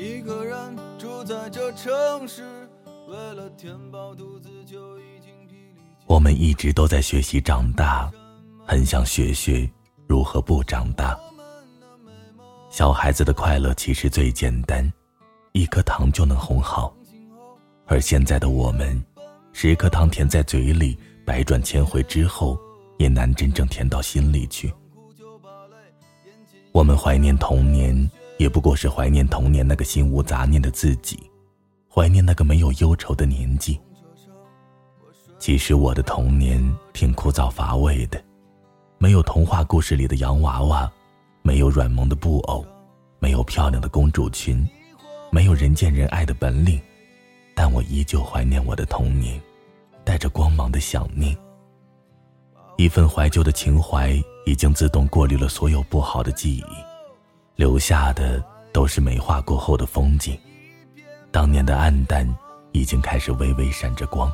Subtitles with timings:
[0.00, 0.56] 一个人
[0.98, 2.66] 住在这城市，
[3.06, 5.56] 为了填饱肚子就已经疲
[6.06, 8.10] 我们一直都在学习长大，
[8.66, 9.70] 很想学学
[10.06, 11.20] 如何不长大。
[12.70, 14.90] 小孩子的快乐其实最简单，
[15.52, 16.96] 一颗糖就能哄好。
[17.84, 19.04] 而现在的我们，
[19.52, 22.58] 十颗糖甜在嘴里，百转千回之后，
[22.96, 24.72] 也难真正甜到心里去。
[26.72, 31.30] 我们怀念童年，也不过是怀念童年那个心无杂念的自己，
[31.94, 33.78] 怀念那个没有忧愁的年纪。
[35.38, 36.58] 其实我的童年
[36.94, 38.18] 挺枯燥乏味的，
[38.96, 40.90] 没有童话故事里的洋娃娃，
[41.42, 42.64] 没有软萌的布偶，
[43.18, 44.66] 没有漂亮的公主裙，
[45.30, 46.80] 没有人见人爱的本领，
[47.54, 49.38] 但我依旧怀念我的童年，
[50.02, 51.36] 带着光芒的想念。
[52.78, 56.64] 一份怀旧的情怀已经自动过滤了所有不好的记忆，
[57.60, 60.34] 留下的都是美化过后的风景。
[61.30, 62.26] 当年的暗淡
[62.72, 64.32] 已经开始微微闪着光。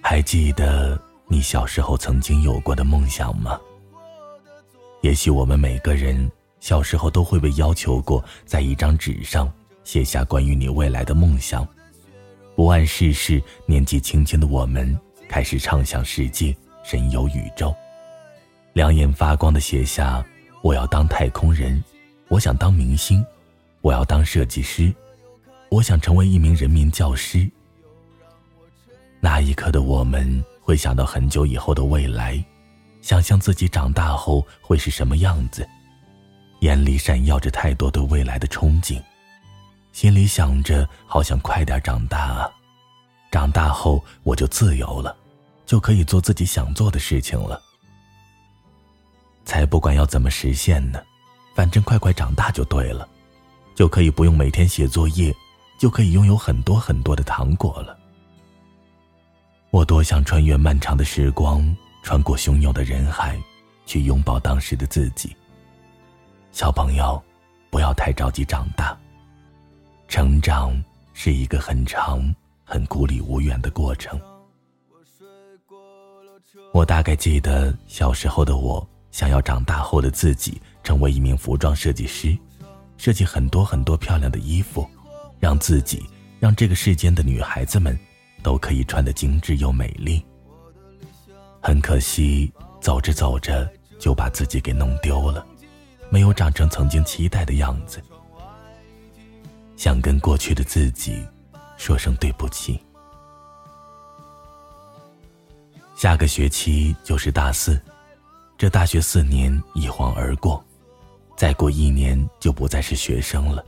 [0.00, 3.60] 还记得你小时候曾经有过的梦想吗？
[5.00, 11.66] 也许我们每个人小时候都会被要求过，在一张纸上写下关于你未来的梦想。
[12.54, 14.96] 不谙世事，年纪轻轻的我们
[15.28, 17.74] 开始畅想世界，神游宇宙，
[18.72, 20.24] 两眼发光的写下
[20.62, 21.82] ：“我要当太空人，
[22.28, 23.24] 我想当明星，
[23.82, 24.92] 我要当设计师，
[25.68, 27.50] 我想成为一名人民教师。”
[29.20, 32.42] 那一刻的我们会想到很久以后的未来，
[33.02, 35.68] 想象自己长大后会是什么样子，
[36.60, 39.00] 眼里闪耀着太多对未来的憧憬，
[39.92, 42.50] 心里想着好想快点长大啊！
[43.30, 45.14] 长大后我就自由了，
[45.66, 47.60] 就可以做自己想做的事情了。
[49.44, 51.02] 才不管要怎么实现呢，
[51.54, 53.08] 反正快快长大就对了，
[53.74, 55.34] 就可以不用每天写作业，
[55.78, 57.98] 就可以拥有很多很多的糖果了。
[59.70, 63.40] 我多想穿越漫长的时光，穿过汹涌的人海，
[63.86, 65.34] 去拥抱当时的自己。
[66.52, 67.22] 小朋友，
[67.70, 68.96] 不要太着急长大。
[70.08, 70.82] 成长
[71.14, 72.22] 是一个很长、
[72.64, 74.20] 很孤立无援的过程。
[76.74, 82.36] 我大概记得小时候的我，想要长大后的自己成为一名服装设计师，
[82.96, 84.84] 设计很多很多漂亮的衣服，
[85.38, 86.04] 让自己，
[86.40, 87.96] 让这个世间的女孩子们。
[88.42, 90.20] 都可以穿得精致又美丽。
[91.60, 93.70] 很可惜，走着走着
[94.00, 95.46] 就把自己给弄丢了，
[96.10, 98.02] 没有长成曾经期待的样子。
[99.76, 101.24] 想跟过去的自己
[101.76, 102.80] 说声对不起。
[105.94, 107.80] 下个学期就是大四，
[108.62, 110.64] 这大学四年一晃而过，
[111.36, 113.66] 再过一年就不再是学生了。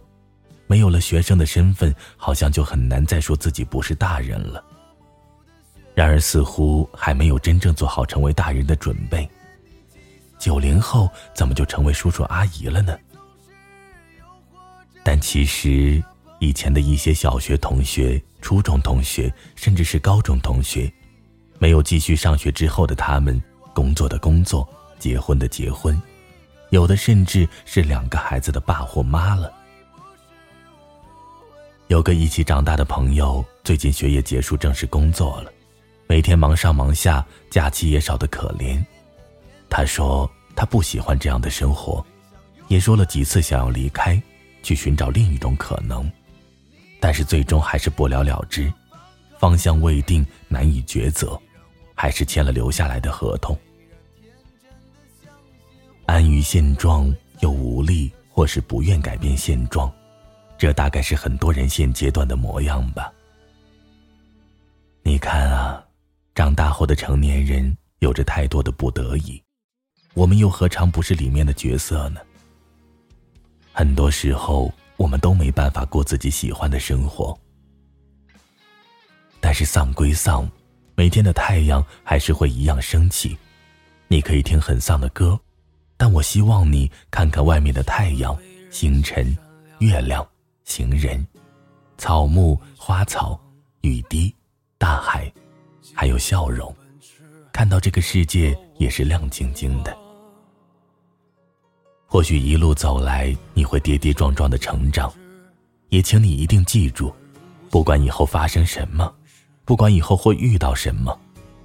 [0.69, 4.65] 没有了学生的身份，好像就很难再说自己不是大人了。
[5.97, 9.29] 然而，似乎还没有真正做好成为大人的准备。
[10.39, 12.97] 九零后怎么就成为叔叔阿姨了呢？
[15.03, 16.01] 但其实，
[16.39, 20.89] 以前的一些小学同学、初中同学，甚至是高中同学，
[21.59, 23.43] 没有继续上学之后的他们，
[23.75, 24.65] 工作的工作，
[24.99, 26.01] 结婚的结婚，
[26.71, 29.53] 有的甚至是两个孩子的爸或妈了。
[31.89, 35.53] 有个一起长大的朋友，最近学业结束，正式工作了，
[36.07, 38.83] 每天忙上忙下，假期也少得可怜。
[39.69, 42.05] 他说他不喜欢这样的生活，
[42.69, 44.21] 也说了几次想要离开，
[44.63, 46.11] 去寻找另一种可能，
[47.01, 48.73] 但是最终还是不了了之，
[49.39, 51.39] 方向未定，难以抉择，
[51.95, 53.57] 还是签了留下来的合同。
[56.07, 59.93] 安于现状又无力，或是不愿改变现状。
[60.57, 63.13] 这大概是很多人现阶段的模样吧。
[65.03, 65.85] 你看啊，
[66.35, 69.43] 长大后的成年人有着太多的不得已，
[70.15, 72.21] 我们又何尝不是里面的角色呢？
[73.73, 77.37] 很多时候，我们都没办法过自己喜欢的生活。
[79.41, 80.49] 但是丧归丧，
[80.95, 83.37] 每天的太阳还是会一样升起。
[84.09, 85.39] 你可以听很丧的歌，
[85.97, 88.37] 但我希望你看看外面的太阳、
[88.71, 89.37] 星辰、
[89.79, 90.27] 月亮。
[90.67, 91.23] 行人、
[91.99, 93.39] 草木、花草、
[93.83, 94.35] 雨滴、
[94.79, 95.31] 大海，
[95.93, 96.75] 还有笑容，
[97.53, 99.95] 看到这个世界也是亮晶晶的。
[102.07, 105.13] 或许一路走来，你会跌跌撞撞的成长，
[105.91, 107.15] 也请你一定记住，
[107.69, 109.15] 不管以后发生什么，
[109.67, 111.15] 不管以后会遇到什么，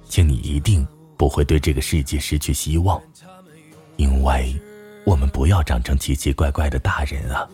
[0.04, 0.86] 请你一定
[1.16, 3.00] 不会对这个世界失去希望，
[4.00, 4.58] 因为。
[5.06, 7.48] 我们不要长成奇奇怪怪的大人啊！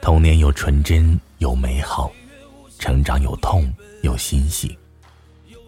[0.00, 2.12] 童年有纯真，有美好；
[2.78, 4.78] 成长有痛，有欣喜。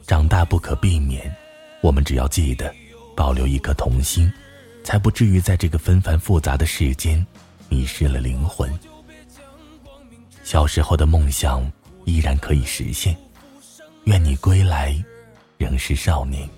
[0.07, 1.35] 长大不可避免，
[1.81, 2.73] 我们只要记得
[3.17, 4.31] 保留一颗童心，
[4.85, 7.27] 才不至于在这个纷繁复杂的世间
[7.71, 8.71] 迷失了灵魂。
[10.45, 11.69] 小时候的梦想
[12.05, 13.17] 依然可以实现，
[14.05, 14.95] 愿你归来
[15.57, 16.49] 仍是少年。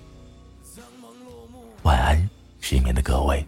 [1.87, 2.29] 晚安，
[2.59, 3.45] 失眠的各位。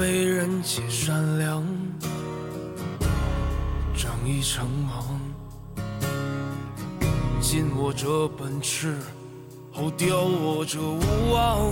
[0.00, 1.62] 为人且善良，
[3.94, 5.20] 仗义成王。
[7.38, 8.96] 尽我这本事，
[9.70, 11.00] 后雕我这无
[11.30, 11.70] 望。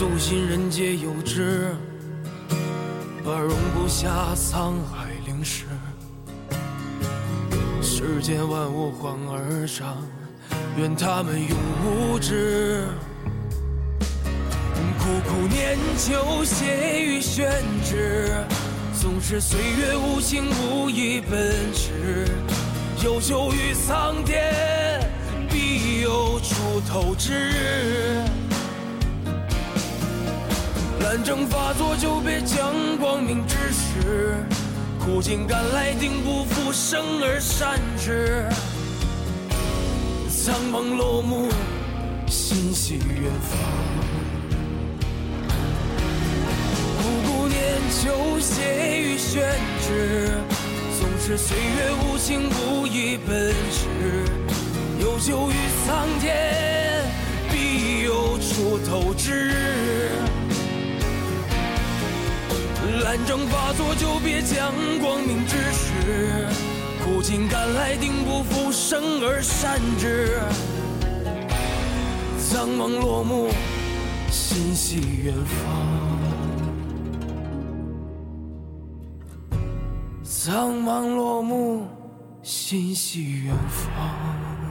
[0.00, 1.72] 妒心人皆有之，
[3.24, 5.66] 把容不下沧海灵石。
[7.80, 9.98] 世间万物欢而长，
[10.76, 11.56] 愿他们永
[11.86, 12.88] 无知。
[15.10, 17.50] 苦苦念旧，写于宣
[17.84, 18.30] 纸。
[19.00, 22.28] 纵使岁月无情，无意奔驰。
[23.02, 24.54] 悠久于苍天，
[25.50, 28.22] 必有出头之日。
[31.02, 34.44] 懒政发作，就别将光明之时。
[35.00, 38.48] 苦尽甘来，定不负生而善之。
[40.28, 41.48] 苍茫落幕，
[42.28, 43.79] 心系远方。
[48.10, 49.40] 酒写于宣
[49.86, 50.30] 纸，
[50.98, 53.86] 纵使岁月无情，无以奔驰。
[54.98, 55.54] 悠久于
[55.86, 57.04] 苍天，
[57.52, 60.10] 必有出头之日。
[63.04, 66.48] 懒政发作，就别将光明之时。
[67.04, 70.40] 苦尽甘来，定不负生而善之。
[72.40, 73.50] 苍茫落幕，
[74.32, 76.29] 心系远方。
[80.42, 81.86] 苍茫落幕，
[82.42, 84.69] 心系远方。